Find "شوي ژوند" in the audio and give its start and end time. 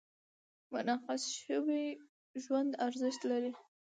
1.43-2.71